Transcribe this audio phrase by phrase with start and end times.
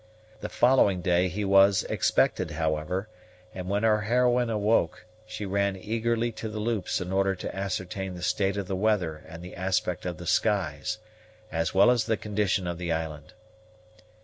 [0.39, 3.07] The following day he was expected, however,
[3.53, 8.15] and when our heroine awoke, she ran eagerly to the loops in order to ascertain
[8.15, 10.97] the state of the weather and the aspect of the skies,
[11.51, 13.33] as well as the condition of the island.